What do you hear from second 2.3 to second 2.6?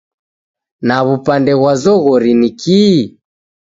ni